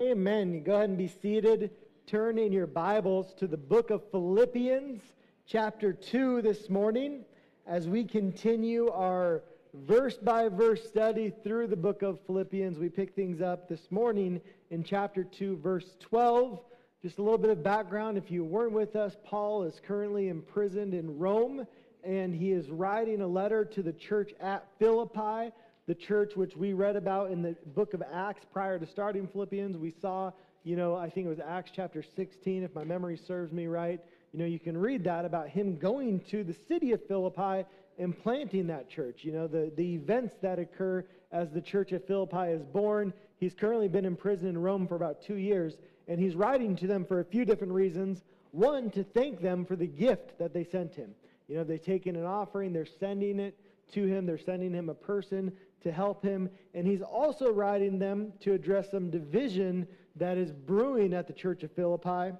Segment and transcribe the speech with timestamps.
[0.00, 0.62] Amen.
[0.62, 1.72] Go ahead and be seated.
[2.06, 5.02] Turn in your Bibles to the book of Philippians,
[5.44, 7.24] chapter 2, this morning,
[7.66, 9.42] as we continue our
[9.74, 12.78] verse by verse study through the book of Philippians.
[12.78, 14.40] We pick things up this morning
[14.70, 16.60] in chapter 2, verse 12.
[17.02, 18.16] Just a little bit of background.
[18.16, 21.66] If you weren't with us, Paul is currently imprisoned in Rome,
[22.04, 25.52] and he is writing a letter to the church at Philippi
[25.88, 29.74] the church which we read about in the book of Acts prior to starting Philippians.
[29.78, 30.30] We saw,
[30.62, 33.98] you know, I think it was Acts chapter 16, if my memory serves me right.
[34.32, 37.66] You know, you can read that about him going to the city of Philippi
[37.98, 39.24] and planting that church.
[39.24, 43.14] You know, the, the events that occur as the church of Philippi is born.
[43.38, 46.86] He's currently been in prison in Rome for about two years, and he's writing to
[46.86, 48.24] them for a few different reasons.
[48.50, 51.14] One, to thank them for the gift that they sent him.
[51.48, 53.58] You know, they've taken an offering, they're sending it
[53.92, 55.52] to him, they're sending him a person
[55.82, 56.48] to help him.
[56.74, 61.62] And he's also writing them to address some division that is brewing at the church
[61.62, 62.36] of Philippi.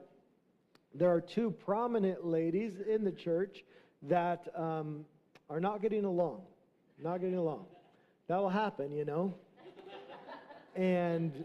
[0.95, 3.65] There are two prominent ladies in the church
[4.03, 5.05] that um,
[5.51, 6.43] are not getting along.
[7.03, 7.67] Not getting along.
[8.29, 9.35] That will happen, you know.
[10.75, 11.45] and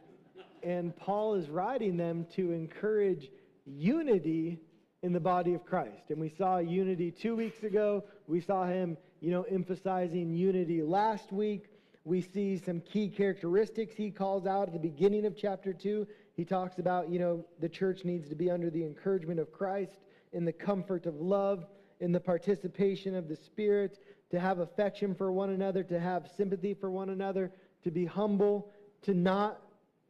[0.64, 3.30] and Paul is writing them to encourage
[3.66, 4.59] unity
[5.02, 6.09] in the body of Christ.
[6.09, 8.06] And we saw unity two weeks ago.
[8.28, 11.70] We saw him, you know, emphasizing unity last week
[12.04, 16.06] we see some key characteristics he calls out at the beginning of chapter 2.
[16.36, 20.00] He talks about, you know, the church needs to be under the encouragement of Christ,
[20.34, 21.66] in the comfort of love,
[22.02, 24.00] in the participation of the Spirit,
[24.32, 27.50] to have affection for one another, to have sympathy for one another,
[27.86, 28.70] to be humble,
[29.04, 29.62] to not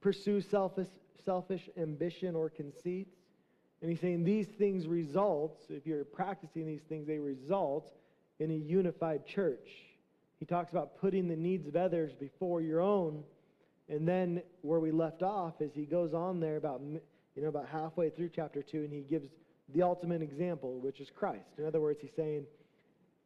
[0.02, 0.88] pursue selfish,
[1.23, 3.16] selfish ambition or conceits.
[3.81, 7.94] And he's saying these things result, if you're practicing these things, they result
[8.44, 9.69] in a unified church.
[10.38, 13.23] He talks about putting the needs of others before your own.
[13.88, 17.67] And then where we left off is he goes on there about you know about
[17.67, 19.30] halfway through chapter 2 and he gives
[19.73, 21.58] the ultimate example which is Christ.
[21.58, 22.45] In other words, he's saying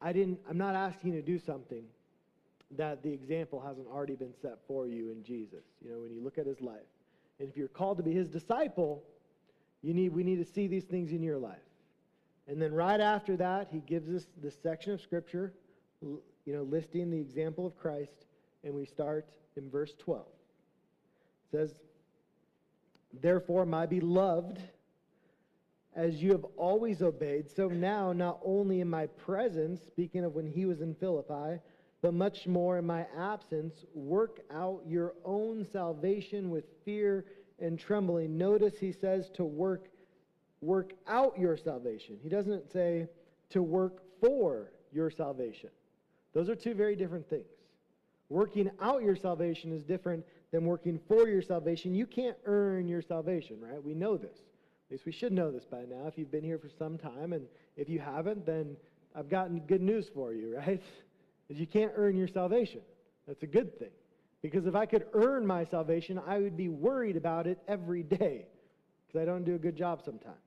[0.02, 1.84] I didn't I'm not asking you to do something
[2.78, 5.64] that the example hasn't already been set for you in Jesus.
[5.84, 6.88] You know, when you look at his life.
[7.40, 9.04] And if you're called to be his disciple,
[9.82, 11.67] you need we need to see these things in your life.
[12.48, 15.54] And then right after that, he gives us this section of scripture
[16.48, 18.26] you know, listing the example of Christ,
[18.64, 19.28] and we start
[19.58, 20.26] in verse 12.
[20.26, 21.72] It says,
[23.22, 24.58] Therefore, my beloved,
[25.94, 30.48] as you have always obeyed, so now, not only in my presence, speaking of when
[30.48, 31.60] he was in Philippi,
[32.02, 37.26] but much more in my absence, work out your own salvation with fear
[37.60, 38.38] and trembling.
[38.38, 39.90] Notice he says to work
[40.62, 42.18] work out your salvation.
[42.22, 43.08] He doesn't say
[43.50, 45.70] to work for your salvation.
[46.34, 47.46] Those are two very different things.
[48.30, 51.96] Working out your salvation is different than working for your salvation.
[51.96, 53.82] You can't earn your salvation, right?
[53.84, 54.38] We know this.
[54.88, 57.34] At least we should know this by now if you've been here for some time.
[57.34, 58.76] And if you haven't, then
[59.16, 60.82] I've gotten good news for you, right?
[61.50, 62.82] Is you can't earn your salvation.
[63.28, 63.92] That's a good thing.
[64.42, 68.46] Because if I could earn my salvation, I would be worried about it every day
[69.08, 70.38] because I don't do a good job sometimes.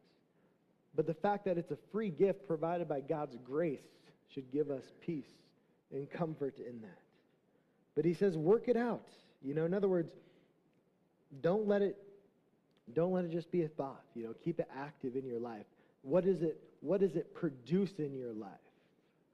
[1.01, 3.81] But the fact that it's a free gift provided by God's grace
[4.35, 5.33] should give us peace
[5.91, 7.01] and comfort in that.
[7.97, 9.09] But he says, work it out.
[9.41, 10.13] You know, in other words,
[11.41, 11.97] don't let it
[12.93, 14.03] don't let it just be a thought.
[14.15, 15.65] You know, keep it active in your life.
[16.03, 18.51] What is it what does it produce in your life?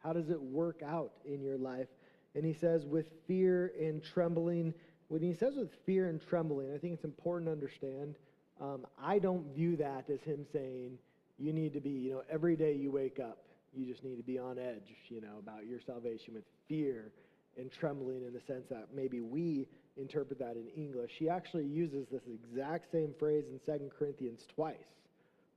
[0.04, 1.88] How does it work out in your life?
[2.37, 4.72] And he says, with fear and trembling.
[5.09, 8.15] When he says with fear and trembling, I think it's important to understand.
[8.60, 10.98] Um, I don't view that as him saying
[11.38, 13.38] you need to be, you know, every day you wake up
[13.76, 17.12] you just need to be on edge, you know, about your salvation with fear
[17.58, 19.66] and trembling in the sense that maybe we
[19.97, 21.12] interpret that in English.
[21.19, 24.94] She actually uses this exact same phrase in 2 Corinthians twice,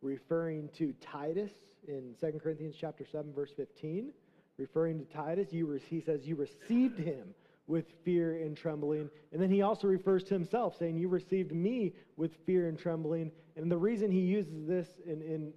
[0.01, 1.51] referring to Titus
[1.87, 4.11] in 2 Corinthians chapter 7 verse 15,
[4.57, 7.33] referring to Titus, you he says you received him
[7.67, 9.09] with fear and trembling.
[9.31, 13.31] And then he also refers to himself saying you received me with fear and trembling.
[13.55, 15.53] And the reason he uses this in in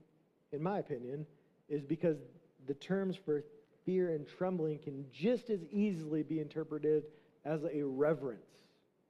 [0.53, 1.27] in my opinion
[1.69, 2.19] is because
[2.67, 3.45] the terms for
[3.85, 7.05] fear and trembling can just as easily be interpreted
[7.45, 8.47] as a reverence.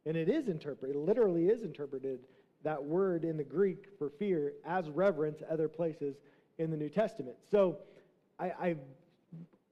[0.06, 2.20] And it is interpreted, it literally is interpreted,
[2.64, 6.16] that word in the Greek for fear as reverence other places
[6.58, 7.36] in the New Testament.
[7.50, 7.78] So
[8.38, 8.76] I, I,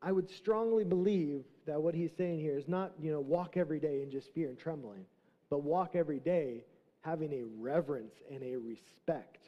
[0.03, 3.79] I would strongly believe that what he's saying here is not, you know, walk every
[3.79, 5.05] day in just fear and trembling,
[5.51, 6.65] but walk every day
[7.03, 9.47] having a reverence and a respect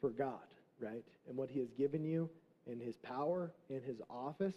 [0.00, 0.38] for God,
[0.80, 1.04] right?
[1.28, 2.28] And what he has given you
[2.66, 4.56] in his power, in his office,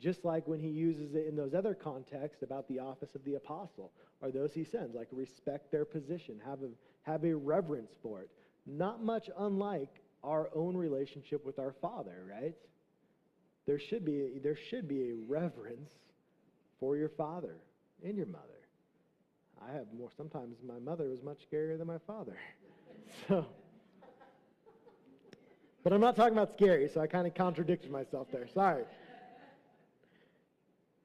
[0.00, 3.34] just like when he uses it in those other contexts about the office of the
[3.34, 6.68] apostle or those he sends, like respect their position, have a,
[7.02, 8.30] have a reverence for it.
[8.66, 12.54] Not much unlike our own relationship with our Father, right?
[13.66, 15.90] There should be, there should be a reverence
[16.80, 17.56] for your father
[18.02, 18.44] and your mother.
[19.60, 22.36] I have more, sometimes my mother was much scarier than my father.
[23.26, 23.46] So,
[25.84, 28.48] but I'm not talking about scary, so I kind of contradicted myself there.
[28.52, 28.84] Sorry.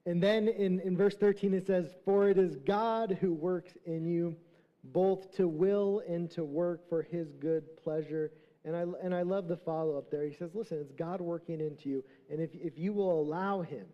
[0.05, 4.05] And then in, in verse 13 it says, For it is God who works in
[4.05, 4.35] you
[4.83, 8.31] both to will and to work for his good pleasure.
[8.65, 10.25] And I, and I love the follow up there.
[10.25, 12.03] He says, Listen, it's God working into you.
[12.29, 13.85] And if, if you will allow him,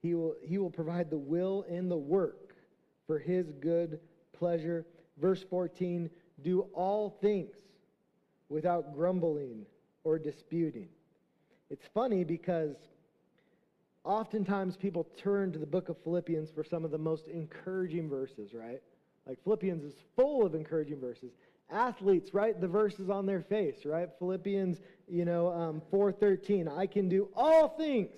[0.00, 2.54] he will, he will provide the will and the work
[3.06, 3.98] for his good
[4.32, 4.86] pleasure.
[5.18, 6.10] Verse 14
[6.42, 7.56] do all things
[8.48, 9.64] without grumbling
[10.06, 10.86] or disputing.
[11.68, 12.76] It's funny because
[14.04, 18.54] oftentimes people turn to the book of Philippians for some of the most encouraging verses,
[18.54, 18.80] right?
[19.26, 21.32] Like Philippians is full of encouraging verses.
[21.70, 24.08] Athletes write the verses on their face, right?
[24.20, 28.12] Philippians, you know, um, 4.13, I can do all things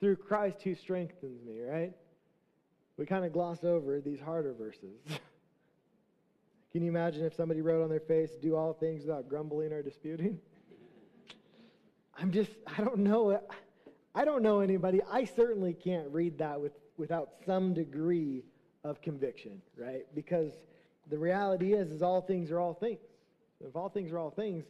[0.00, 1.92] through Christ who strengthens me, right?
[2.96, 4.98] We kind of gloss over these harder verses.
[6.72, 9.80] Can you imagine if somebody wrote on their face, do all things without grumbling or
[9.80, 10.40] disputing?
[12.20, 13.40] I'm just, I don't know.
[14.14, 15.00] I don't know anybody.
[15.10, 18.44] I certainly can't read that with, without some degree
[18.84, 20.06] of conviction, right?
[20.14, 20.50] Because
[21.08, 22.98] the reality is, is all things are all things.
[23.60, 24.64] If all things are all things,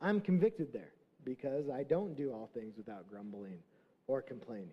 [0.00, 0.92] I'm convicted there
[1.24, 3.58] because I don't do all things without grumbling
[4.06, 4.70] or complaining.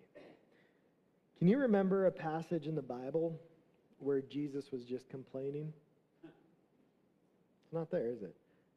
[1.40, 3.40] Can you remember a passage in the Bible
[4.00, 5.72] where Jesus was just complaining?
[6.24, 8.36] It's not there, is it?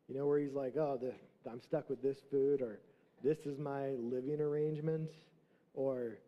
[0.08, 1.12] You know, where he's like, oh, the,
[1.50, 2.81] I'm stuck with this food, or
[3.22, 5.11] this is my living arrangement,
[5.75, 6.19] or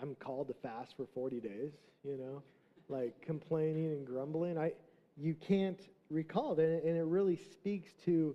[0.00, 1.72] I'm called to fast for 40 days,
[2.04, 2.42] you know?
[2.88, 4.58] Like complaining and grumbling.
[4.58, 4.72] I,
[5.16, 5.80] you can't
[6.10, 8.34] recall it, and it really speaks to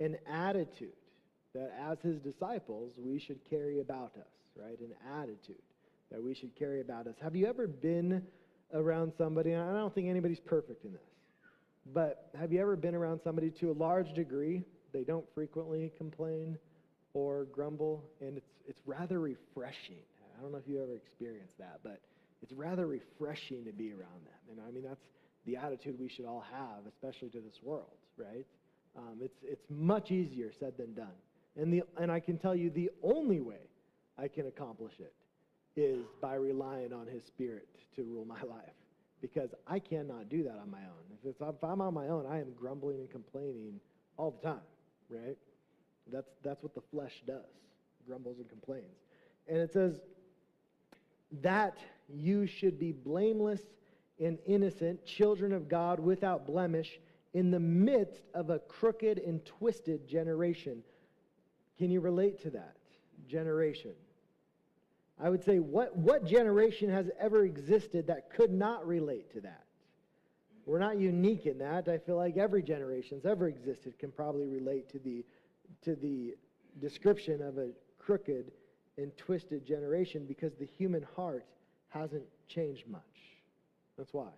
[0.00, 0.92] an attitude
[1.54, 4.78] that as his disciples, we should carry about us, right?
[4.80, 5.62] An attitude
[6.10, 7.14] that we should carry about us.
[7.20, 8.22] Have you ever been
[8.72, 11.02] around somebody, and I don't think anybody's perfect in this,
[11.92, 14.64] but have you ever been around somebody to a large degree?
[14.92, 16.58] They don't frequently complain
[17.14, 20.02] or grumble, and it's, it's rather refreshing.
[20.38, 22.00] I don't know if you ever experienced that, but
[22.42, 24.50] it's rather refreshing to be around them.
[24.50, 25.04] And I mean, that's
[25.46, 28.46] the attitude we should all have, especially to this world, right?
[28.96, 31.12] Um, it's, it's much easier said than done.
[31.56, 33.68] And, the, and I can tell you the only way
[34.18, 35.12] I can accomplish it
[35.76, 38.72] is by relying on His Spirit to rule my life.
[39.20, 41.18] Because I cannot do that on my own.
[41.24, 43.78] If, if I'm on my own, I am grumbling and complaining
[44.16, 44.60] all the time,
[45.10, 45.36] right?
[46.12, 47.44] That's, that's what the flesh does
[48.06, 48.96] grumbles and complains.
[49.46, 50.00] And it says,
[51.42, 51.76] that
[52.08, 53.60] you should be blameless
[54.18, 56.98] and innocent, children of God without blemish,
[57.34, 60.82] in the midst of a crooked and twisted generation
[61.80, 62.76] can you relate to that
[63.26, 63.92] generation?
[65.18, 69.64] I would say, what, what generation has ever existed that could not relate to that?
[70.66, 71.88] We're not unique in that.
[71.88, 75.24] I feel like every generation that's ever existed can probably relate to the,
[75.82, 76.34] to the
[76.80, 78.52] description of a crooked
[78.98, 81.46] and twisted generation because the human heart
[81.88, 83.02] hasn't changed much.
[83.96, 84.28] That's why.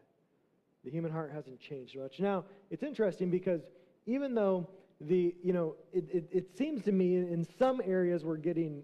[0.85, 2.19] The human heart hasn't changed much.
[2.19, 3.61] Now, it's interesting because
[4.07, 4.69] even though
[5.01, 8.83] the, you know, it, it, it seems to me in some areas we're getting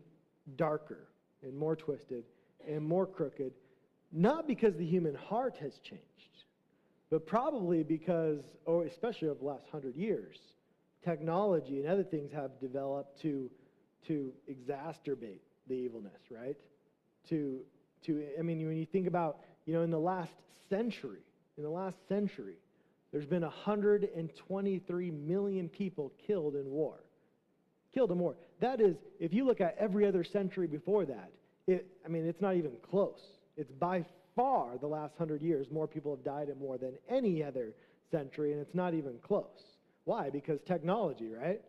[0.57, 1.09] darker
[1.43, 2.25] and more twisted
[2.67, 3.53] and more crooked,
[4.13, 6.38] not because the human heart has changed,
[7.11, 10.37] but probably because, or especially over the last hundred years,
[11.05, 13.51] technology and other things have developed to,
[14.07, 16.57] to exacerbate the evilness, right?
[17.31, 17.61] To,
[18.07, 20.33] to, I mean, when you think about, you know, in the last
[20.69, 21.21] century,
[21.57, 22.57] in the last century,
[23.13, 27.01] there's been 123 million people killed in war.
[27.95, 28.37] Killed in war.
[28.61, 31.33] That is, if you look at every other century before that,
[31.67, 33.21] it, I mean, it's not even close.
[33.57, 34.05] It's by
[34.39, 37.75] far the last hundred years, more people have died in war than any other
[38.09, 39.77] century, and it's not even close.
[40.05, 40.31] Why?
[40.31, 41.61] Because technology, right?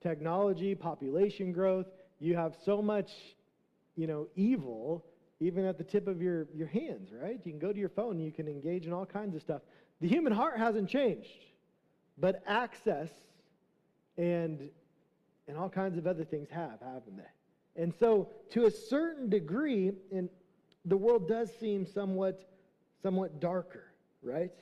[0.00, 1.86] Technology, population growth,
[2.20, 3.10] you have so much,
[3.96, 5.04] you know, evil
[5.40, 7.40] even at the tip of your, your hands, right?
[7.44, 9.62] You can go to your phone, you can engage in all kinds of stuff.
[10.00, 11.28] The human heart hasn't changed,
[12.16, 13.08] but access
[14.16, 14.70] and,
[15.48, 17.82] and all kinds of other things have, haven't they?
[17.82, 20.28] And so, to a certain degree, and
[20.84, 22.48] the world does seem somewhat,
[23.02, 23.84] somewhat darker,
[24.22, 24.52] right?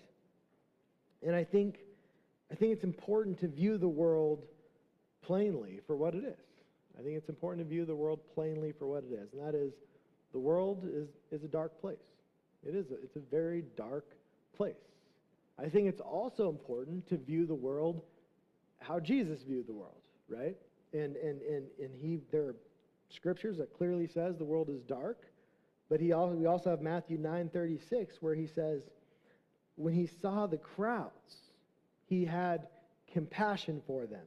[1.23, 1.79] And I think,
[2.51, 4.45] I think it's important to view the world
[5.23, 6.47] plainly for what it is.
[6.99, 9.55] I think it's important to view the world plainly for what it is, and that
[9.55, 9.73] is
[10.33, 11.97] the world is, is a dark place.
[12.67, 14.05] It is a, it's a very dark
[14.57, 14.75] place.
[15.59, 18.03] I think it's also important to view the world
[18.81, 20.57] how Jesus viewed the world, right?
[20.93, 22.57] And, and, and, and he, there are
[23.11, 25.25] scriptures that clearly says the world is dark,
[25.91, 28.81] but he also, we also have Matthew 9.36 where he says,
[29.75, 31.35] when he saw the crowds,
[32.07, 32.69] he had
[33.13, 34.25] compassion for them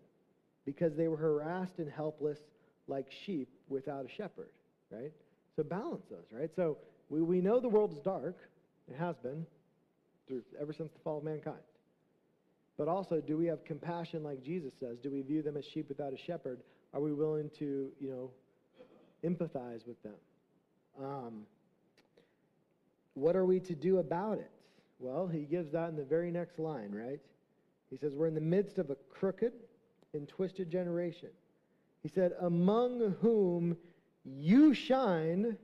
[0.65, 2.39] because they were harassed and helpless
[2.87, 4.49] like sheep without a shepherd,
[4.91, 5.13] right?
[5.55, 6.49] So balance those, right?
[6.53, 6.77] So
[7.09, 8.37] we, we know the world is dark.
[8.89, 9.45] It has been
[10.27, 11.63] through, ever since the fall of mankind.
[12.77, 14.97] But also, do we have compassion like Jesus says?
[15.01, 16.59] Do we view them as sheep without a shepherd?
[16.93, 18.31] Are we willing to, you know,
[19.23, 20.15] empathize with them?
[21.01, 21.45] Um,
[23.13, 24.51] what are we to do about it?
[24.99, 27.19] Well, he gives that in the very next line, right?
[27.89, 29.53] He says, We're in the midst of a crooked
[30.13, 31.29] and twisted generation.
[32.01, 33.77] He said, Among whom
[34.23, 35.57] you shine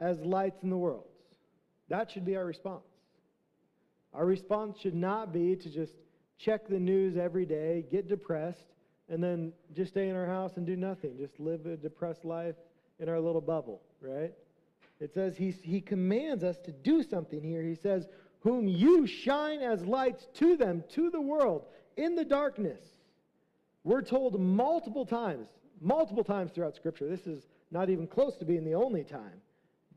[0.00, 1.06] as lights in the world.
[1.88, 2.84] That should be our response.
[4.12, 5.94] Our response should not be to just
[6.38, 8.72] check the news every day, get depressed,
[9.08, 11.16] and then just stay in our house and do nothing.
[11.18, 12.56] Just live a depressed life
[12.98, 14.32] in our little bubble, right?
[15.00, 17.62] It says he, he commands us to do something here.
[17.62, 18.06] He says,
[18.40, 22.80] Whom you shine as lights to them, to the world, in the darkness.
[23.84, 25.48] We're told multiple times,
[25.80, 29.40] multiple times throughout Scripture, this is not even close to being the only time.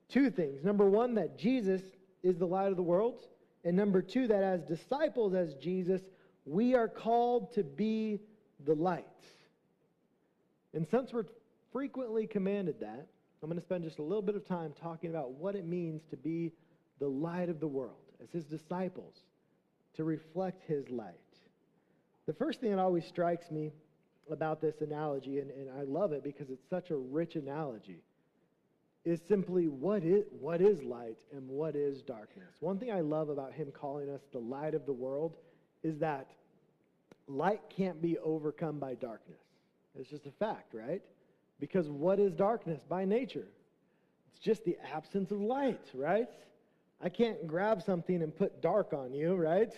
[0.10, 0.64] Two things.
[0.64, 1.82] Number one, that Jesus
[2.24, 3.26] is the light of the world.
[3.64, 6.02] And number two, that as disciples, as Jesus,
[6.46, 8.20] we are called to be
[8.66, 9.06] the light.
[10.74, 11.26] And since we're
[11.72, 13.08] frequently commanded that,
[13.42, 16.02] I'm going to spend just a little bit of time talking about what it means
[16.10, 16.52] to be
[17.00, 19.16] the light of the world as his disciples,
[19.96, 21.14] to reflect his light.
[22.26, 23.72] The first thing that always strikes me
[24.30, 28.02] about this analogy, and, and I love it because it's such a rich analogy,
[29.06, 32.56] is simply what is, what is light and what is darkness.
[32.60, 35.38] One thing I love about him calling us the light of the world
[35.82, 36.28] is that
[37.28, 39.40] light can't be overcome by darkness.
[39.98, 41.02] It's just a fact, right?
[41.60, 43.48] Because what is darkness by nature?
[44.32, 46.28] It's just the absence of light, right?
[47.02, 49.74] I can't grab something and put dark on you, right?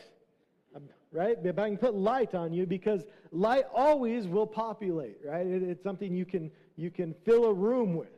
[0.76, 1.42] Um, right?
[1.42, 5.46] But I can put light on you because light always will populate, right?
[5.46, 8.10] It, it's something you can, you can fill a room with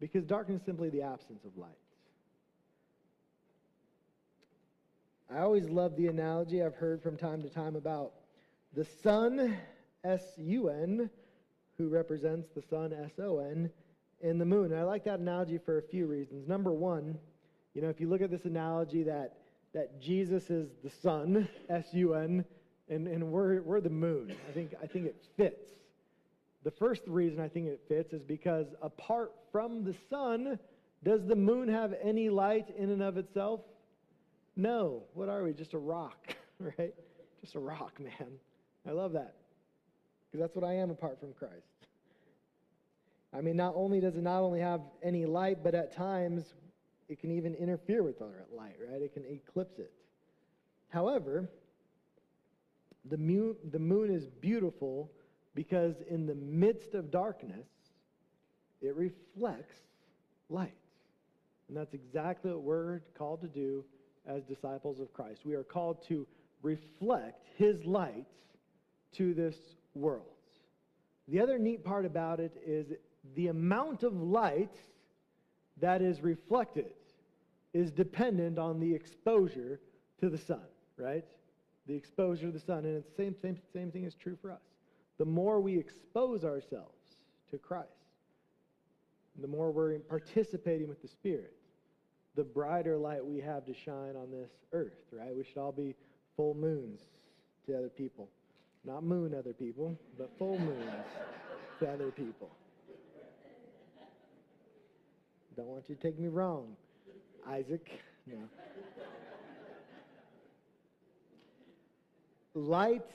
[0.00, 1.70] because darkness is simply the absence of light.
[5.34, 8.12] I always love the analogy I've heard from time to time about
[8.74, 9.56] the sun,
[10.04, 11.08] S U N,
[11.78, 13.70] who represents the sun, S O N,
[14.22, 14.72] and the moon.
[14.72, 16.48] And I like that analogy for a few reasons.
[16.48, 17.18] Number one,
[17.74, 19.38] you know, if you look at this analogy that,
[19.74, 22.44] that Jesus is the sun, S U N,
[22.88, 25.70] and, and we're, we're the moon, I think, I think it fits.
[26.64, 30.58] The first reason I think it fits is because apart from the sun,
[31.02, 33.60] does the moon have any light in and of itself?
[34.54, 35.02] No.
[35.14, 35.52] What are we?
[35.52, 36.94] Just a rock, right?
[37.40, 38.28] Just a rock, man.
[38.86, 39.34] I love that.
[40.32, 41.66] Because that's what I am apart from Christ.
[43.34, 46.54] I mean, not only does it not only have any light, but at times
[47.08, 49.02] it can even interfere with our light, right?
[49.02, 49.92] It can eclipse it.
[50.88, 51.48] However,
[53.10, 55.10] the moon, the moon is beautiful
[55.54, 57.66] because in the midst of darkness,
[58.80, 59.76] it reflects
[60.48, 60.72] light.
[61.68, 63.84] And that's exactly what we're called to do
[64.26, 65.44] as disciples of Christ.
[65.44, 66.26] We are called to
[66.62, 68.26] reflect his light
[69.16, 69.56] to this
[69.94, 70.26] world.
[71.28, 72.86] The other neat part about it is
[73.34, 74.74] the amount of light
[75.80, 76.92] that is reflected
[77.72, 79.80] is dependent on the exposure
[80.20, 80.60] to the sun,
[80.96, 81.24] right?
[81.86, 82.84] The exposure to the sun.
[82.84, 84.60] And it's the same, same, same thing is true for us.
[85.18, 86.98] The more we expose ourselves
[87.50, 87.88] to Christ,
[89.40, 91.54] the more we're participating with the Spirit,
[92.34, 95.34] the brighter light we have to shine on this earth, right?
[95.34, 95.94] We should all be
[96.36, 97.00] full moons
[97.66, 98.28] to other people.
[98.84, 101.06] Not moon other people, but full moons
[101.78, 102.50] to other people.
[105.56, 106.76] Don't want you to take me wrong,
[107.46, 107.88] Isaac.
[108.26, 108.36] No.
[112.54, 113.06] light,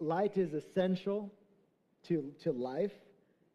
[0.00, 1.32] light is essential
[2.08, 2.92] to, to life,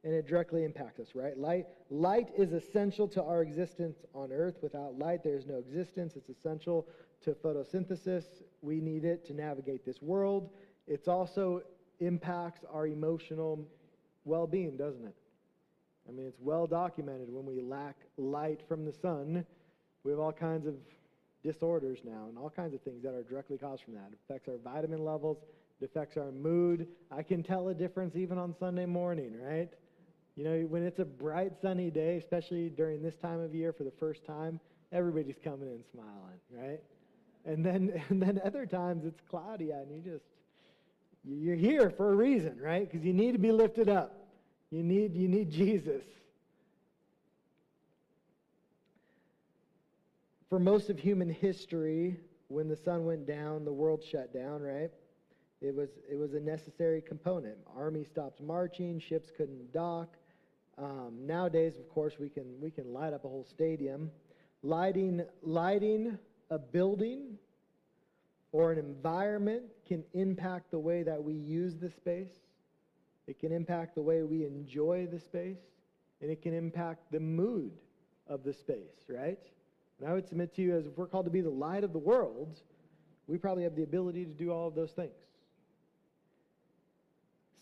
[0.04, 1.38] and it directly impacts us, right?
[1.38, 4.56] Light, light is essential to our existence on earth.
[4.62, 6.14] Without light, there is no existence.
[6.16, 6.88] It's essential
[7.24, 8.24] to photosynthesis.
[8.62, 10.50] We need it to navigate this world.
[10.88, 11.62] It also
[12.00, 13.66] impacts our emotional
[14.26, 15.16] well being, doesn't it?
[16.08, 19.46] I mean, it's well documented when we lack light from the sun,
[20.04, 20.76] we have all kinds of
[21.44, 24.10] disorders now and all kinds of things that are directly caused from that.
[24.12, 25.38] It affects our vitamin levels,
[25.82, 26.88] it affects our mood.
[27.12, 29.70] I can tell a difference even on Sunday morning, right?
[30.36, 33.84] You know, when it's a bright, sunny day, especially during this time of year for
[33.84, 34.60] the first time,
[34.92, 36.80] everybody's coming in smiling, right?
[37.46, 40.26] And then, and then other times it's cloudy and you just,
[41.26, 42.90] you're here for a reason, right?
[42.90, 44.28] Because you need to be lifted up.
[44.72, 46.04] You need, you need Jesus.
[50.50, 54.92] For most of human history, when the sun went down, the world shut down, right?
[55.62, 57.56] It was, it was a necessary component.
[57.76, 60.18] Army stopped marching, ships couldn't dock.
[60.78, 64.12] Um, nowadays, of course, we can, we can light up a whole stadium.
[64.62, 66.18] Lighting, lighting
[66.50, 67.38] a building
[68.52, 72.34] or an environment can impact the way that we use the space.
[73.28, 75.60] It can impact the way we enjoy the space.
[76.22, 77.72] And it can impact the mood
[78.28, 79.40] of the space, right?
[80.00, 81.92] And I would submit to you, as if we're called to be the light of
[81.92, 82.62] the world,
[83.28, 85.12] we probably have the ability to do all of those things.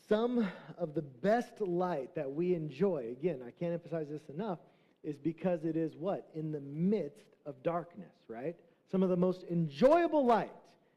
[0.07, 0.47] Some
[0.77, 4.59] of the best light that we enjoy, again, I can't emphasize this enough,
[5.03, 6.29] is because it is what?
[6.35, 8.55] In the midst of darkness, right?
[8.91, 10.51] Some of the most enjoyable light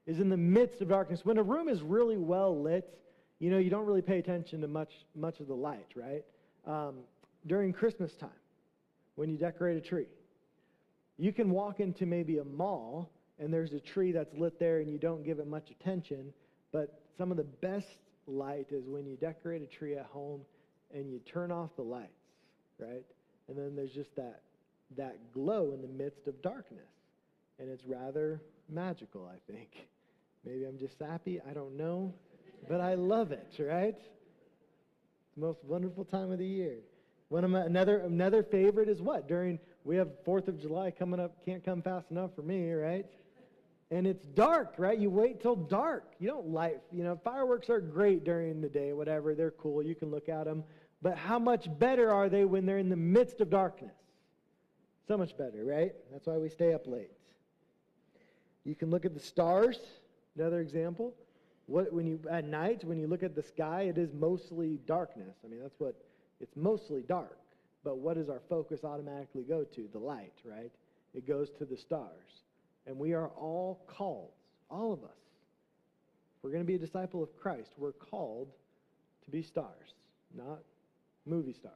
[0.07, 1.25] is in the midst of darkness.
[1.25, 2.99] When a room is really well lit,
[3.39, 6.25] you know, you don't really pay attention to much, much of the light, right?
[6.67, 7.01] Um,
[7.47, 8.31] during Christmas time,
[9.17, 10.07] when you decorate a tree,
[11.19, 14.91] you can walk into maybe a mall and there's a tree that's lit there and
[14.91, 16.33] you don't give it much attention,
[16.73, 20.41] but some of the best light is when you decorate a tree at home
[20.93, 22.09] and you turn off the lights,
[22.79, 23.05] right?
[23.49, 24.41] And then there's just that
[24.97, 26.89] that glow in the midst of darkness.
[27.59, 29.71] And it's rather magical, I think.
[30.45, 32.15] Maybe I'm just sappy, I don't know.
[32.69, 33.97] But I love it, right?
[35.35, 36.79] the most wonderful time of the year.
[37.29, 39.27] One of my, another another favorite is what?
[39.27, 43.07] During we have Fourth of July coming up, can't come fast enough for me, right?
[43.91, 44.99] And it's dark, right?
[44.99, 46.15] You wait till dark.
[46.19, 49.35] You don't light, you know, fireworks are great during the day, whatever.
[49.35, 49.83] They're cool.
[49.83, 50.65] You can look at them.
[51.03, 53.95] But how much better are they when they're in the midst of darkness?
[55.07, 55.93] So much better, right?
[56.11, 57.11] That's why we stay up late.
[58.65, 59.79] You can look at the stars,
[60.37, 61.15] another example.
[61.67, 65.37] What when you at night when you look at the sky, it is mostly darkness.
[65.45, 65.95] I mean, that's what
[66.41, 67.39] it's mostly dark.
[67.85, 69.89] But what does our focus automatically go to?
[69.93, 70.73] The light, right?
[71.13, 72.43] It goes to the stars.
[72.87, 74.33] And we are all called,
[74.71, 75.11] all of us.
[76.37, 78.49] If we're going to be a disciple of Christ, we're called
[79.25, 79.95] to be stars,
[80.37, 80.61] not
[81.27, 81.75] movie stars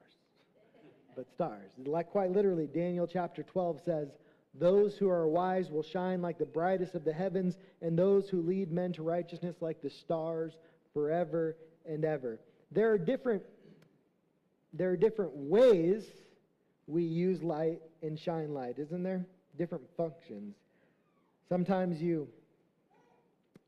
[1.16, 1.70] but stars.
[1.84, 4.08] Like quite literally, Daniel chapter 12 says,
[4.58, 8.42] Those who are wise will shine like the brightest of the heavens, and those who
[8.42, 10.52] lead men to righteousness like the stars
[10.92, 12.40] forever and ever.
[12.72, 13.42] There are different,
[14.72, 16.04] there are different ways
[16.86, 19.24] we use light and shine light, isn't there?
[19.56, 20.54] Different functions.
[21.48, 22.28] Sometimes you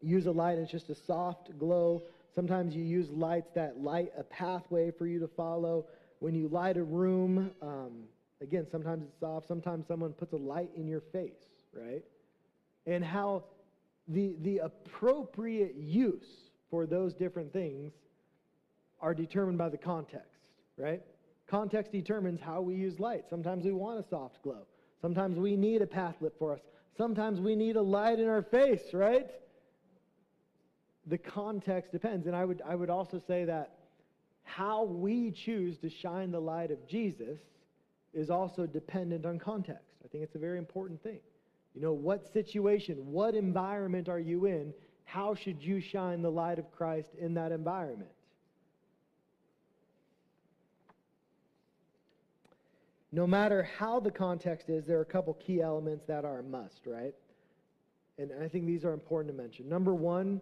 [0.02, 2.02] use a light and it's just a soft glow.
[2.34, 5.86] Sometimes you use lights that light a pathway for you to follow
[6.20, 8.04] when you light a room, um,
[8.40, 12.02] again, sometimes it's soft, sometimes someone puts a light in your face, right?
[12.86, 13.44] And how
[14.08, 17.92] the, the appropriate use for those different things
[19.00, 20.40] are determined by the context,
[20.76, 21.02] right?
[21.46, 23.24] Context determines how we use light.
[23.28, 24.66] Sometimes we want a soft glow.
[25.00, 26.60] Sometimes we need a path lit for us.
[26.96, 29.26] Sometimes we need a light in our face, right?
[31.06, 32.26] The context depends.
[32.26, 33.78] And I would, I would also say that
[34.42, 37.38] how we choose to shine the light of Jesus
[38.12, 39.94] is also dependent on context.
[40.04, 41.20] I think it's a very important thing.
[41.74, 44.74] You know, what situation, what environment are you in?
[45.04, 48.10] How should you shine the light of Christ in that environment?
[53.12, 56.42] No matter how the context is, there are a couple key elements that are a
[56.42, 57.14] must, right?
[58.18, 59.68] And I think these are important to mention.
[59.68, 60.40] Number one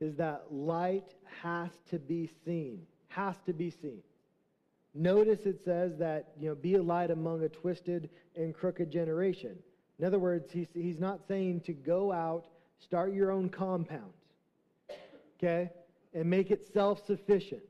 [0.00, 4.02] is that light has to be seen has to be seen.
[4.94, 9.56] Notice it says that, you know, be a light among a twisted and crooked generation.
[9.98, 12.46] In other words, he's, he's not saying to go out,
[12.78, 14.12] start your own compound,
[15.38, 15.70] okay,
[16.12, 17.62] and make it self sufficient.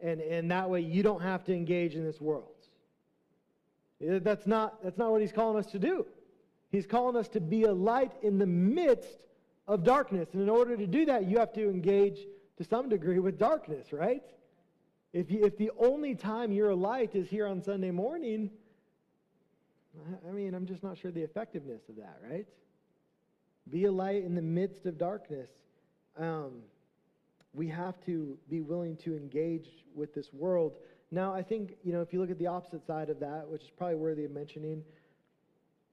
[0.00, 2.54] And, and that way you don't have to engage in this world.
[4.00, 6.06] That's not, that's not what he's calling us to do.
[6.70, 9.24] He's calling us to be a light in the midst
[9.66, 10.28] of darkness.
[10.32, 12.18] And in order to do that, you have to engage
[12.56, 14.22] to some degree with darkness, right?
[15.12, 18.50] If, you, if the only time you're a light is here on Sunday morning,
[20.28, 22.46] I mean, I'm just not sure the effectiveness of that, right?
[23.68, 25.50] Be a light in the midst of darkness.
[26.16, 26.62] Um,
[27.52, 30.74] we have to be willing to engage with this world.
[31.10, 33.62] Now, I think, you know, if you look at the opposite side of that, which
[33.62, 34.84] is probably worthy of mentioning,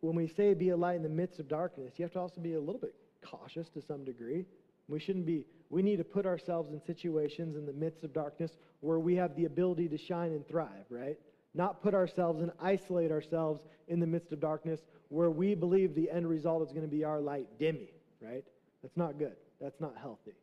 [0.01, 2.39] when we say be a light in the midst of darkness, you have to also
[2.39, 2.93] be a little bit
[3.25, 4.45] cautious to some degree.
[4.87, 8.51] We shouldn't be, we need to put ourselves in situations in the midst of darkness
[8.79, 11.17] where we have the ability to shine and thrive, right?
[11.57, 16.09] not put ourselves and isolate ourselves in the midst of darkness where we believe the
[16.09, 17.87] end result is going to be our light dimming,
[18.21, 18.43] right?
[18.83, 19.35] That's not good.
[19.59, 20.35] That's not healthy.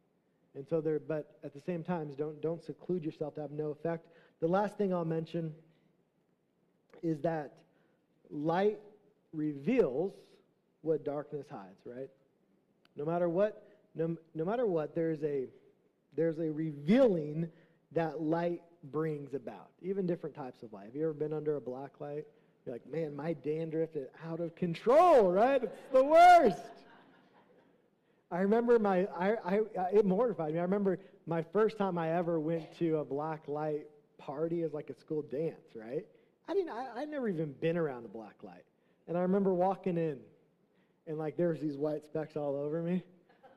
[0.57, 3.71] And so there, but at the same time, don't, don't seclude yourself to have no
[3.71, 4.09] effect.
[4.41, 5.53] The last thing I'll mention
[7.03, 7.55] is that
[8.31, 8.79] light
[9.33, 10.13] reveals
[10.83, 12.09] what darkness hides, right?
[12.97, 13.63] No matter what,
[13.95, 15.47] no, no matter what, there's a,
[16.17, 17.49] there's a revealing
[17.93, 20.87] that light brings about, even different types of light.
[20.87, 22.25] Have you ever been under a black light?
[22.67, 25.63] You're like, man, my dandruff is out of control, right?
[25.63, 26.63] It's the worst.
[28.31, 29.61] I remember my, I, I,
[29.93, 30.59] it mortified me.
[30.59, 33.87] I remember my first time I ever went to a black light
[34.19, 36.05] party as like a school dance, right?
[36.49, 38.65] I didn't, I, I'd never even been around a black light.
[39.07, 40.19] And I remember walking in
[41.07, 43.03] and like there was these white specks all over me.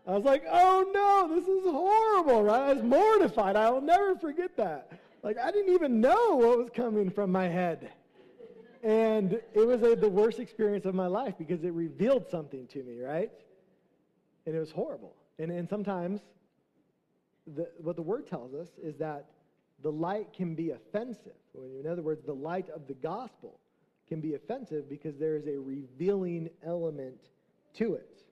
[0.08, 2.62] I was like, oh no, this is horrible, right?
[2.62, 3.58] I was mortified.
[3.58, 4.92] I will never forget that.
[5.22, 7.92] Like I didn't even know what was coming from my head.
[8.84, 12.84] And it was a, the worst experience of my life because it revealed something to
[12.84, 13.32] me, right?
[14.46, 15.14] And it was horrible.
[15.40, 16.22] And, and sometimes
[17.46, 19.26] the, what the word tells us is that
[19.84, 21.34] the light can be offensive.
[21.54, 23.60] In other words, the light of the gospel
[24.08, 27.20] can be offensive because there is a revealing element
[27.74, 28.24] to it.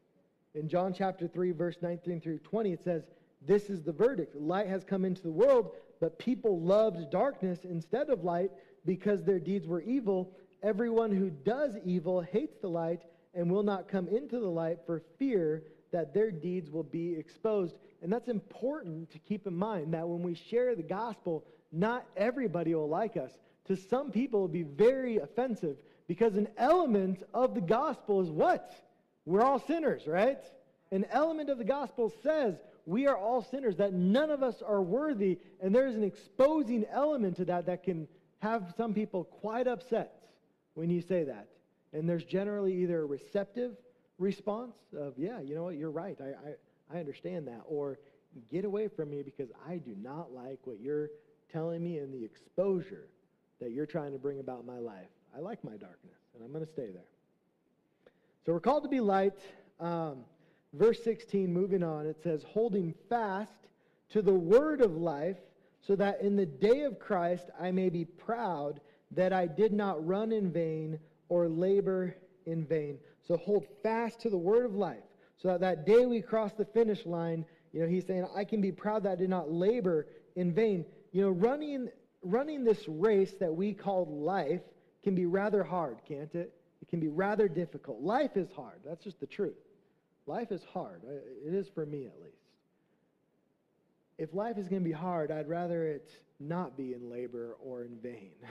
[0.55, 3.03] In John chapter 3, verse 19 through 20, it says,
[3.45, 4.35] This is the verdict.
[4.35, 8.51] Light has come into the world, but people loved darkness instead of light
[8.85, 10.31] because their deeds were evil.
[10.63, 13.01] Everyone who does evil hates the light
[13.33, 17.75] and will not come into the light for fear that their deeds will be exposed.
[18.01, 22.73] And that's important to keep in mind that when we share the gospel, not everybody
[22.73, 23.31] will like us.
[23.67, 28.29] To some people, it will be very offensive because an element of the gospel is
[28.29, 28.73] what?
[29.25, 30.39] We're all sinners, right?
[30.91, 34.81] An element of the gospel says we are all sinners, that none of us are
[34.81, 38.07] worthy, and there's an exposing element to that that can
[38.39, 40.13] have some people quite upset
[40.75, 41.47] when you say that.
[41.93, 43.75] And there's generally either a receptive
[44.19, 47.97] response of, yeah, you know what, you're right, I, I, I understand that, or
[48.51, 51.09] get away from me because I do not like what you're
[51.51, 53.07] telling me and the exposure
[53.59, 55.07] that you're trying to bring about my life.
[55.35, 57.14] I like my darkness, and I'm going to stay there.
[58.45, 59.33] So we're called to be light.
[59.79, 60.17] Um,
[60.73, 63.69] verse 16, moving on, it says, holding fast
[64.09, 65.37] to the word of life,
[65.81, 68.81] so that in the day of Christ I may be proud
[69.11, 72.99] that I did not run in vain or labor in vain.
[73.27, 75.03] So hold fast to the word of life,
[75.37, 78.61] so that that day we cross the finish line, you know, he's saying, I can
[78.61, 80.85] be proud that I did not labor in vain.
[81.11, 81.89] You know, running,
[82.21, 84.61] running this race that we call life
[85.03, 86.53] can be rather hard, can't it?
[86.85, 88.01] It can be rather difficult.
[88.01, 88.79] Life is hard.
[88.85, 89.57] That's just the truth.
[90.27, 91.01] Life is hard.
[91.03, 92.37] It is for me, at least.
[94.19, 97.83] If life is going to be hard, I'd rather it not be in labor or
[97.83, 98.33] in vain.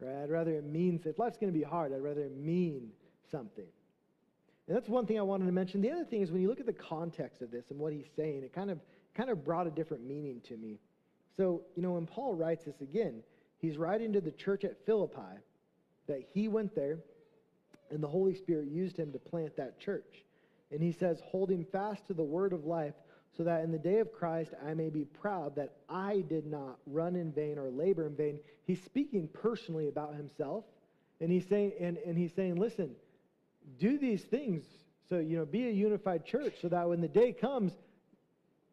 [0.00, 0.24] Right?
[0.24, 2.88] I'd rather it means, if life's going to be hard, I'd rather it mean
[3.30, 3.68] something.
[4.66, 5.80] And that's one thing I wanted to mention.
[5.80, 8.08] The other thing is when you look at the context of this and what he's
[8.16, 8.80] saying, it kind of
[9.14, 10.80] kind of brought a different meaning to me.
[11.36, 13.22] So, you know, when Paul writes this again,
[13.58, 15.38] he's writing to the church at Philippi
[16.08, 16.98] that he went there
[17.92, 20.24] and the Holy Spirit used him to plant that church.
[20.70, 22.94] And he says, holding fast to the word of life,
[23.36, 26.78] so that in the day of Christ I may be proud that I did not
[26.86, 28.38] run in vain or labor in vain.
[28.64, 30.64] He's speaking personally about himself.
[31.20, 32.90] And he's saying, and, and he's saying, listen,
[33.78, 34.64] do these things.
[35.08, 37.72] So, you know, be a unified church so that when the day comes,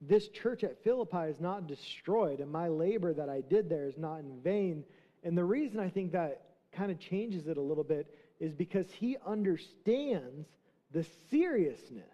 [0.01, 3.97] this church at Philippi is not destroyed, and my labor that I did there is
[3.97, 4.83] not in vain.
[5.23, 8.07] And the reason I think that kind of changes it a little bit
[8.39, 10.47] is because he understands
[10.91, 12.05] the seriousness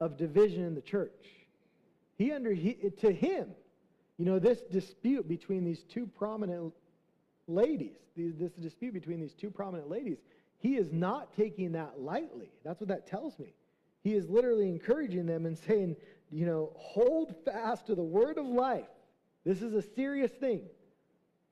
[0.00, 1.26] of division in the church.
[2.18, 3.48] He under he, to him,
[4.18, 6.74] you know, this dispute between these two prominent
[7.46, 10.18] ladies, this dispute between these two prominent ladies,
[10.58, 12.50] he is not taking that lightly.
[12.64, 13.54] That's what that tells me.
[14.02, 15.96] He is literally encouraging them and saying,
[16.30, 18.84] you know, hold fast to the word of life.
[19.44, 20.62] This is a serious thing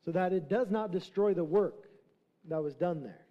[0.04, 1.88] so that it does not destroy the work
[2.48, 3.24] that was done there.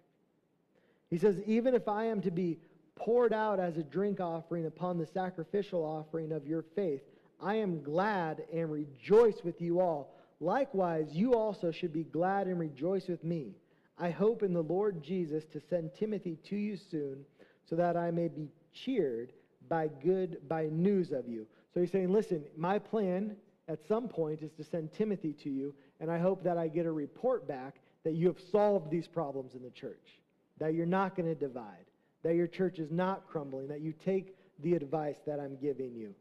[1.10, 2.58] He says, even if I am to be
[2.96, 7.02] poured out as a drink offering upon the sacrificial offering of your faith,
[7.40, 10.14] I am glad and rejoice with you all.
[10.40, 13.54] Likewise, you also should be glad and rejoice with me.
[13.98, 17.24] I hope in the Lord Jesus to send Timothy to you soon,
[17.68, 19.32] so that I may be cheered
[19.68, 21.46] by good by news of you.
[21.74, 23.36] So he's saying, listen, my plan
[23.68, 26.86] at some point is to send Timothy to you, and I hope that I get
[26.86, 30.20] a report back that you have solved these problems in the church,
[30.58, 31.86] that you're not going to divide,
[32.22, 36.14] that your church is not crumbling, that you take the advice that I'm giving you.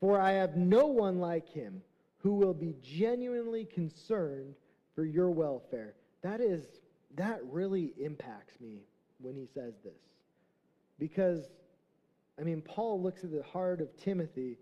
[0.00, 1.82] For I have no one like him
[2.18, 4.54] who will be genuinely concerned
[4.94, 5.94] for your welfare.
[6.22, 6.64] that is,
[7.16, 8.80] that really impacts me
[9.18, 9.92] when he says this.
[10.98, 11.44] Because,
[12.38, 14.58] I mean, Paul looks at the heart of Timothy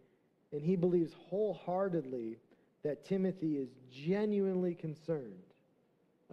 [0.52, 2.36] and he believes wholeheartedly
[2.82, 5.42] that Timothy is genuinely concerned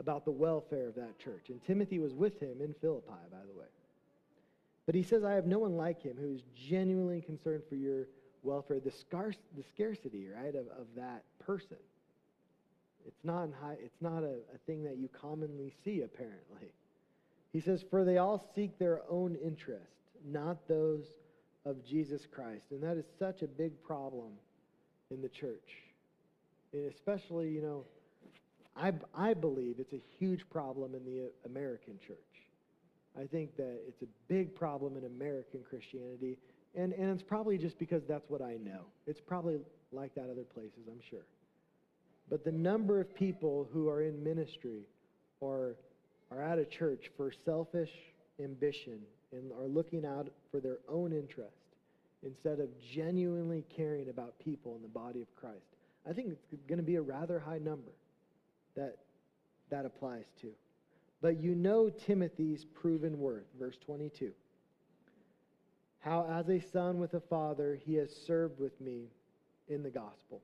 [0.02, 1.50] about the welfare of that church.
[1.50, 3.68] And Timothy was with him in Philippi, by the way.
[4.88, 8.08] But he says, I have no one like him who is genuinely concerned for your
[8.42, 11.78] welfare, the, scarce, the scarcity, right, of, of that person.
[13.08, 16.74] It's not, high, it's not a, a thing that you commonly see, apparently.
[17.54, 19.86] He says, For they all seek their own interest,
[20.26, 21.06] not those
[21.64, 22.66] of Jesus Christ.
[22.72, 24.32] And that is such a big problem
[25.12, 25.78] in the church.
[26.74, 27.86] And especially, you know,
[28.76, 32.18] I, I believe it's a huge problem in the American church.
[33.20, 36.38] I think that it's a big problem in American Christianity.
[36.76, 38.82] And, and it's probably just because that's what I know.
[39.06, 39.60] It's probably
[39.92, 41.26] like that other places, I'm sure.
[42.30, 44.84] But the number of people who are in ministry
[45.42, 45.76] or
[46.32, 47.90] are at a church for selfish
[48.42, 49.00] ambition
[49.34, 51.52] and are looking out for their own interest
[52.24, 55.58] instead of genuinely caring about people in the body of Christ.
[56.10, 57.92] I think it's going to be a rather high number
[58.76, 58.98] that
[59.70, 60.48] that applies to.
[61.22, 64.32] But you know Timothy's proven worth, verse 22.
[66.00, 69.06] How, as a son with a father, he has served with me
[69.70, 70.42] in the gospel.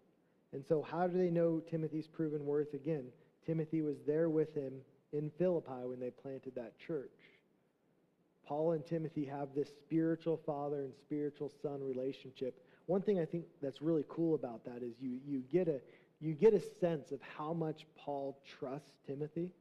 [0.53, 2.73] And so, how do they know Timothy's proven worth?
[2.73, 3.05] Again,
[3.45, 4.73] Timothy was there with him
[5.13, 7.09] in Philippi when they planted that church.
[8.45, 12.63] Paul and Timothy have this spiritual father and spiritual son relationship.
[12.85, 15.81] One thing I think that's really cool about that is you, you, get, a,
[16.19, 19.51] you get a sense of how much Paul trusts Timothy,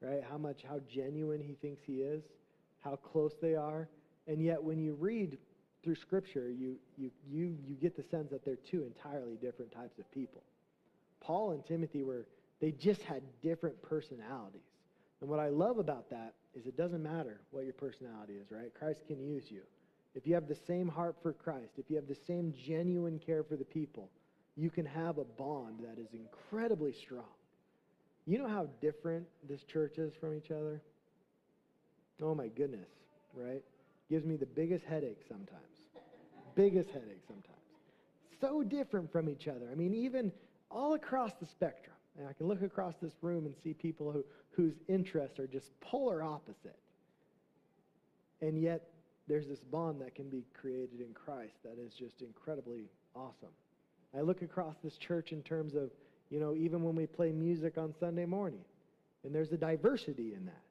[0.00, 0.22] right?
[0.28, 2.22] How much, how genuine he thinks he is,
[2.82, 3.88] how close they are.
[4.26, 5.38] And yet when you read
[5.82, 9.98] through Scripture, you, you, you, you get the sense that they're two entirely different types
[9.98, 10.42] of people.
[11.20, 12.26] Paul and Timothy were,
[12.60, 14.60] they just had different personalities.
[15.20, 18.72] And what I love about that is it doesn't matter what your personality is, right?
[18.78, 19.62] Christ can use you.
[20.14, 23.42] If you have the same heart for Christ, if you have the same genuine care
[23.42, 24.10] for the people,
[24.56, 27.24] you can have a bond that is incredibly strong.
[28.26, 30.80] You know how different this church is from each other?
[32.22, 32.88] Oh my goodness,
[33.34, 33.62] right?
[34.08, 35.60] Gives me the biggest headache sometimes.
[36.54, 37.58] biggest headache sometimes.
[38.40, 39.68] So different from each other.
[39.70, 40.32] I mean, even
[40.70, 41.96] all across the spectrum.
[42.18, 45.78] And I can look across this room and see people who, whose interests are just
[45.80, 46.78] polar opposite.
[48.40, 48.88] And yet,
[49.26, 53.48] there's this bond that can be created in Christ that is just incredibly awesome.
[54.16, 55.90] I look across this church in terms of,
[56.30, 58.60] you know, even when we play music on Sunday morning,
[59.24, 60.62] and there's a diversity in that.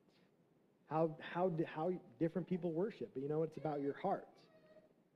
[0.90, 3.10] How, how, how different people worship.
[3.14, 4.28] But you know, it's about your heart.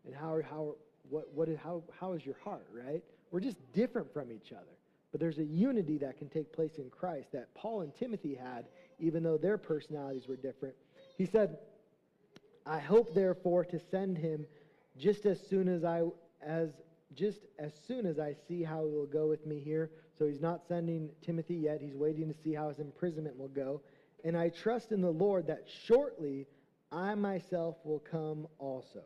[0.05, 0.75] And how, how,
[1.09, 3.03] what, what is, how, how is your heart, right?
[3.31, 4.65] We're just different from each other.
[5.11, 8.65] But there's a unity that can take place in Christ that Paul and Timothy had,
[8.99, 10.75] even though their personalities were different.
[11.17, 11.57] He said,
[12.65, 14.45] I hope therefore to send him
[14.97, 16.03] just as soon as I
[16.41, 16.69] as
[17.15, 19.91] just as soon as I see how it will go with me here.
[20.17, 21.81] So he's not sending Timothy yet.
[21.81, 23.81] He's waiting to see how his imprisonment will go.
[24.23, 26.47] And I trust in the Lord that shortly
[26.91, 29.01] I myself will come also.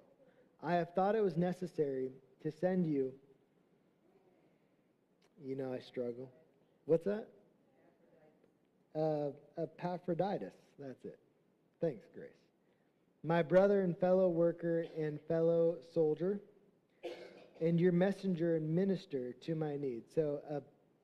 [0.63, 2.11] I have thought it was necessary
[2.43, 3.13] to send you
[5.43, 6.29] you know I struggle.
[6.85, 7.27] What's that?
[8.95, 10.53] Uh, Epaphroditus.
[10.77, 11.19] That's it.
[11.79, 12.29] Thanks, Grace.
[13.23, 16.39] My brother and fellow worker and fellow soldier,
[17.61, 20.09] and your messenger and minister to my needs.
[20.13, 20.41] So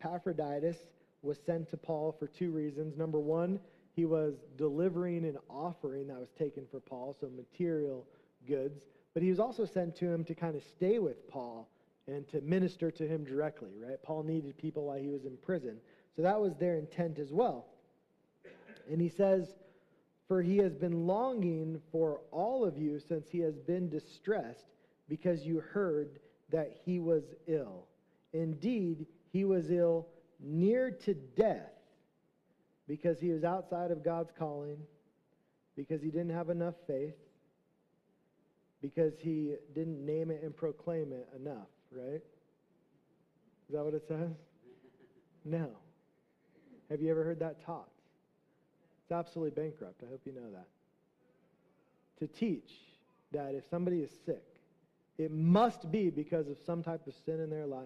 [0.02, 0.78] Epaphroditus
[1.22, 2.98] was sent to Paul for two reasons.
[2.98, 3.60] Number one,
[3.96, 8.06] he was delivering an offering that was taken for Paul, so material
[8.48, 8.82] goods.
[9.14, 11.70] But he was also sent to him to kind of stay with Paul
[12.08, 14.02] and to minister to him directly, right?
[14.02, 15.78] Paul needed people while he was in prison.
[16.16, 17.66] So that was their intent as well.
[18.90, 19.48] And he says,
[20.28, 24.66] For he has been longing for all of you since he has been distressed
[25.10, 26.20] because you heard
[26.52, 27.86] that he was ill.
[28.34, 30.08] Indeed, he was ill
[30.40, 31.74] near to death
[32.88, 34.78] because he was outside of God's calling,
[35.76, 37.16] because he didn't have enough faith,
[38.82, 42.22] because he didn't name it and proclaim it enough right?
[43.68, 44.32] Is that what it says?
[45.46, 45.70] No.
[46.90, 47.90] Have you ever heard that taught?
[49.04, 50.02] It's absolutely bankrupt.
[50.06, 50.68] I hope you know that.
[52.20, 52.72] To teach
[53.32, 54.44] that if somebody is sick,
[55.18, 57.86] it must be because of some type of sin in their life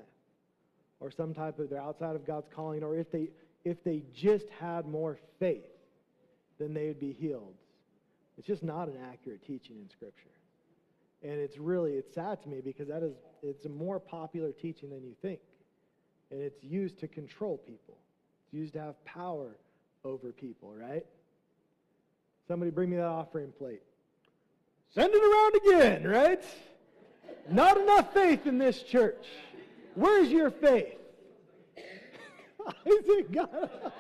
[1.00, 3.30] or some type of they're outside of God's calling or if they
[3.64, 5.64] if they just had more faith
[6.62, 7.56] then they would be healed.
[8.38, 10.30] It's just not an accurate teaching in scripture.
[11.24, 13.14] And it's really, it's sad to me because that is,
[13.44, 15.40] it's a more popular teaching than you think.
[16.30, 17.98] And it's used to control people.
[18.46, 19.58] It's used to have power
[20.04, 21.06] over people, right?
[22.48, 23.82] Somebody bring me that offering plate.
[24.94, 26.44] Send it around again, right?
[27.50, 29.26] Not enough faith in this church.
[29.96, 30.98] Where's your faith?
[32.88, 33.92] Isaac God.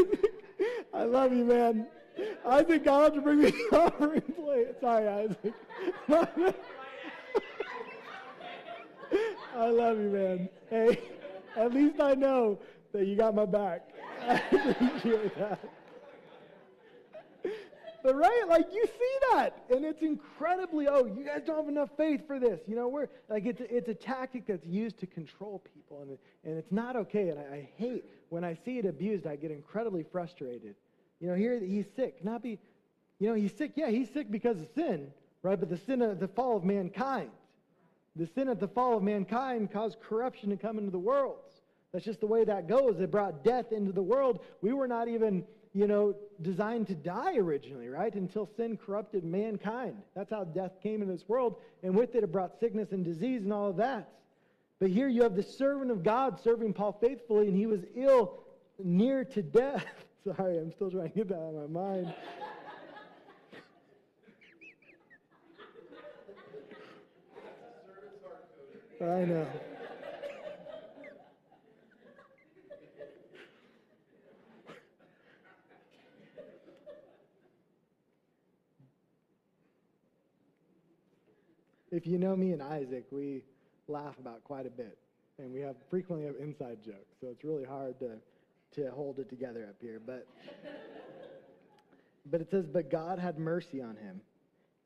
[0.94, 1.86] I love you, man.
[2.44, 4.68] Isaac got to bring me the offering plate.
[4.80, 5.54] Sorry, Isaac.
[9.56, 10.48] I love you, man.
[10.68, 11.00] Hey,
[11.56, 12.58] at least I know
[12.92, 13.88] that you got my back.
[14.22, 15.58] I appreciate that.
[18.02, 20.86] But right, like you see that, and it's incredibly.
[20.86, 22.60] Oh, you guys don't have enough faith for this.
[22.66, 26.16] You know, we're like it's a, it's a tactic that's used to control people, and
[26.44, 27.30] and it's not okay.
[27.30, 29.26] And I, I hate when I see it abused.
[29.26, 30.76] I get incredibly frustrated.
[31.20, 32.58] You know, here he's sick, not be.
[33.18, 33.72] You know, he's sick.
[33.74, 35.08] Yeah, he's sick because of sin,
[35.42, 35.58] right?
[35.58, 37.30] But the sin of the fall of mankind,
[38.14, 41.38] the sin of the fall of mankind caused corruption to come into the world.
[41.92, 43.00] That's just the way that goes.
[43.00, 44.40] It brought death into the world.
[44.60, 45.44] We were not even
[45.78, 48.12] you know, designed to die originally, right?
[48.12, 49.94] Until sin corrupted mankind.
[50.16, 51.60] That's how death came in this world.
[51.84, 54.08] And with it, it brought sickness and disease and all of that.
[54.80, 58.40] But here you have the servant of God serving Paul faithfully, and he was ill
[58.82, 59.86] near to death.
[60.36, 62.12] Sorry, I'm still trying to get that out of my mind.
[69.00, 69.46] I know.
[81.90, 83.42] If you know me and Isaac, we
[83.86, 84.98] laugh about quite a bit,
[85.38, 87.16] and we have frequently have inside jokes.
[87.20, 88.16] So it's really hard to
[88.76, 90.00] to hold it together up here.
[90.04, 90.26] But
[92.30, 94.20] but it says, but God had mercy on him,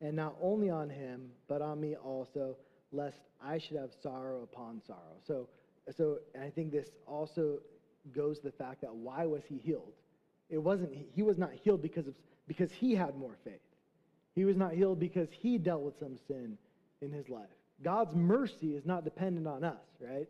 [0.01, 2.55] and not only on him, but on me also,
[2.91, 5.17] lest I should have sorrow upon sorrow.
[5.27, 5.49] So
[5.97, 7.59] so I think this also
[8.15, 9.93] goes to the fact that why was he healed?
[10.49, 12.15] It wasn't he was not healed because of
[12.47, 13.59] because he had more faith.
[14.35, 16.57] He was not healed because he dealt with some sin
[17.03, 17.49] in his life.
[17.83, 20.27] God's mercy is not dependent on us, right?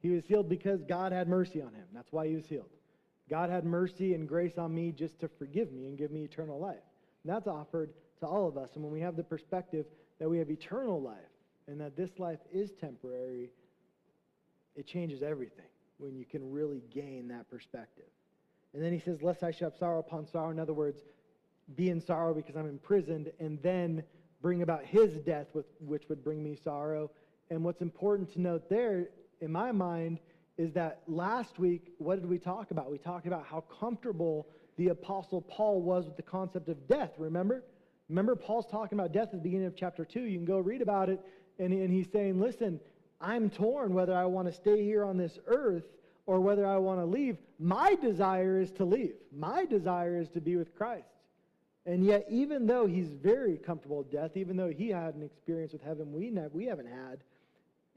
[0.00, 1.86] He was healed because God had mercy on him.
[1.92, 2.68] That's why he was healed.
[3.28, 6.58] God had mercy and grace on me just to forgive me and give me eternal
[6.58, 6.82] life.
[7.24, 8.70] And that's offered to all of us.
[8.74, 9.86] And when we have the perspective
[10.18, 11.16] that we have eternal life
[11.68, 13.50] and that this life is temporary,
[14.74, 15.66] it changes everything
[15.98, 18.04] when you can really gain that perspective.
[18.72, 20.50] And then he says, Lest I should have sorrow upon sorrow.
[20.50, 21.00] In other words,
[21.76, 24.02] be in sorrow because I'm imprisoned, and then
[24.42, 25.46] bring about his death,
[25.80, 27.10] which would bring me sorrow.
[27.50, 29.08] And what's important to note there,
[29.40, 30.18] in my mind,
[30.56, 32.90] is that last week, what did we talk about?
[32.90, 37.64] We talked about how comfortable the Apostle Paul was with the concept of death, remember?
[38.08, 40.20] Remember, Paul's talking about death at the beginning of chapter 2.
[40.20, 41.20] You can go read about it.
[41.58, 42.80] And, and he's saying, listen,
[43.20, 45.84] I'm torn whether I want to stay here on this earth
[46.26, 47.36] or whether I want to leave.
[47.58, 51.08] My desire is to leave, my desire is to be with Christ.
[51.86, 55.72] And yet, even though he's very comfortable with death, even though he had an experience
[55.72, 57.24] with heaven we, ne- we haven't had,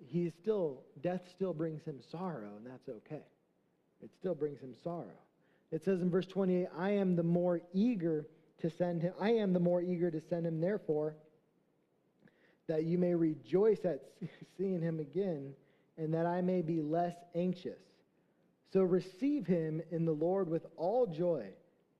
[0.05, 3.23] he still, death still brings him sorrow, and that's okay.
[4.01, 5.19] It still brings him sorrow.
[5.71, 8.25] It says in verse 28, I am the more eager
[8.61, 11.15] to send him, I am the more eager to send him, therefore,
[12.67, 14.01] that you may rejoice at
[14.57, 15.53] seeing him again,
[15.97, 17.81] and that I may be less anxious.
[18.71, 21.47] So receive him in the Lord with all joy,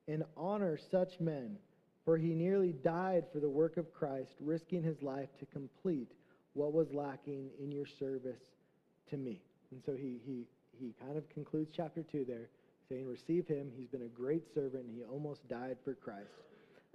[0.07, 1.57] and honor such men
[2.05, 6.11] for he nearly died for the work of Christ, risking his life to complete
[6.53, 8.41] what was lacking in your service
[9.09, 9.41] to me.
[9.71, 10.45] And so he, he,
[10.79, 12.49] he kind of concludes chapter 2 there,
[12.89, 13.71] saying, Receive him.
[13.75, 16.29] He's been a great servant, he almost died for Christ.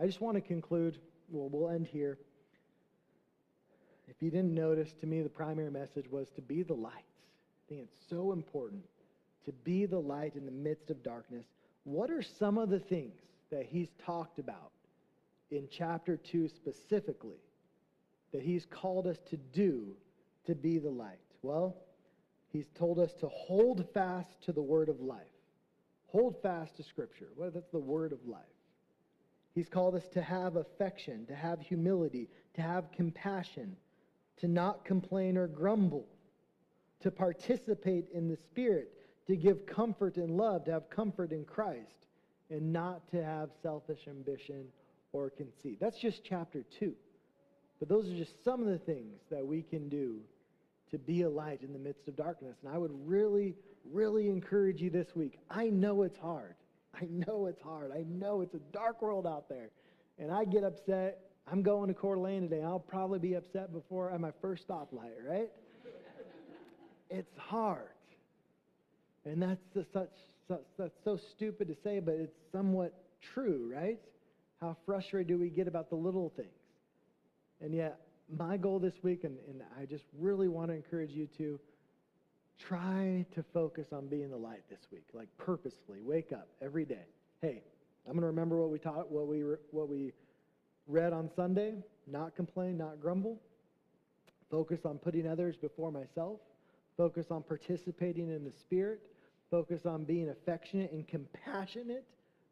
[0.00, 0.98] I just want to conclude,
[1.30, 2.18] well, we'll end here.
[4.06, 6.92] If you didn't notice, to me, the primary message was to be the light.
[6.92, 8.84] I think it's so important
[9.44, 11.46] to be the light in the midst of darkness.
[11.84, 13.14] What are some of the things
[13.50, 14.70] that he's talked about
[15.50, 17.40] in chapter 2 specifically
[18.32, 19.94] that he's called us to do
[20.46, 21.18] to be the light?
[21.42, 21.76] Well,
[22.52, 25.20] he's told us to hold fast to the word of life.
[26.08, 27.28] Hold fast to Scripture.
[27.36, 28.42] Well, that's the word of life.
[29.54, 33.76] He's called us to have affection, to have humility, to have compassion,
[34.38, 36.06] to not complain or grumble,
[37.00, 38.92] to participate in the Spirit,
[39.26, 42.06] to give comfort and love, to have comfort in Christ,
[42.50, 44.64] and not to have selfish ambition
[45.12, 45.78] or conceit.
[45.80, 46.92] That's just chapter 2.
[47.78, 50.18] But those are just some of the things that we can do
[50.90, 52.56] to be a light in the midst of darkness.
[52.64, 53.54] And I would really,
[53.92, 55.38] really encourage you this week.
[55.50, 56.54] I know it's hard.
[56.94, 57.92] I know it's hard.
[57.92, 59.70] I know it's a dark world out there.
[60.18, 61.20] And I get upset.
[61.50, 62.62] I'm going to Coeur d'Alene today.
[62.62, 65.50] I'll probably be upset before at my first stoplight, right?
[67.10, 67.88] it's hard.
[69.24, 69.60] And that's
[69.92, 70.10] such,
[70.48, 72.94] such that's so stupid to say, but it's somewhat
[73.34, 73.98] true, right?
[74.60, 76.48] How frustrated do we get about the little things.
[77.60, 78.00] And yet,
[78.36, 81.58] my goal this week, and, and I just really want to encourage you to
[82.58, 86.00] try to focus on being the light this week, like purposefully.
[86.02, 87.06] Wake up every day.
[87.40, 87.62] Hey,
[88.06, 90.12] I'm going to remember what we taught, what we what we
[90.86, 91.74] read on Sunday.
[92.10, 93.40] Not complain, not grumble.
[94.50, 96.40] Focus on putting others before myself.
[96.96, 99.00] Focus on participating in the Spirit.
[99.50, 102.04] Focus on being affectionate and compassionate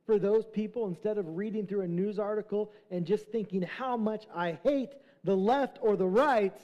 [0.07, 4.25] for those people instead of reading through a news article and just thinking how much
[4.35, 4.93] I hate
[5.25, 6.57] the left or the right.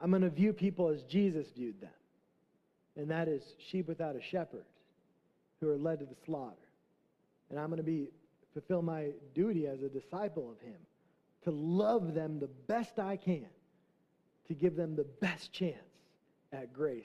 [0.00, 1.90] I'm going to view people as Jesus viewed them.
[2.96, 4.64] And that is sheep without a shepherd
[5.60, 6.56] who are led to the slaughter.
[7.50, 8.08] And I'm going to be
[8.54, 10.78] fulfill my duty as a disciple of him
[11.44, 13.46] to love them the best I can,
[14.48, 15.76] to give them the best chance
[16.52, 17.04] at grace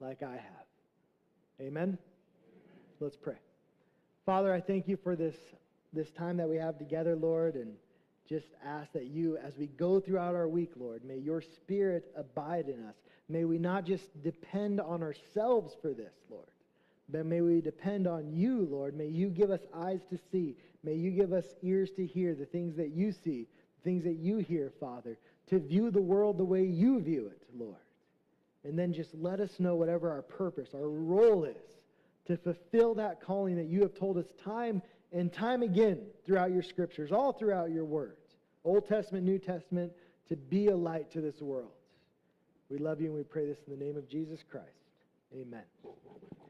[0.00, 0.66] like I have.
[1.60, 1.98] Amen.
[3.00, 3.36] Let's pray.
[4.26, 5.36] Father, I thank you for this
[5.92, 7.72] this time that we have together, Lord, and
[8.28, 12.68] just ask that you, as we go throughout our week, Lord, may your spirit abide
[12.68, 12.96] in us.
[13.28, 16.48] May we not just depend on ourselves for this, Lord,
[17.08, 18.96] but may we depend on you, Lord.
[18.96, 20.56] May you give us eyes to see.
[20.82, 23.46] May you give us ears to hear the things that you see,
[23.78, 25.16] the things that you hear, Father,
[25.50, 27.76] to view the world the way you view it, Lord.
[28.64, 31.56] And then just let us know whatever our purpose, our role is
[32.26, 36.62] to fulfill that calling that you have told us time and time again throughout your
[36.62, 39.92] scriptures, all throughout your words, Old Testament, New Testament,
[40.28, 41.70] to be a light to this world.
[42.68, 44.66] We love you and we pray this in the name of Jesus Christ.
[45.32, 45.62] Amen.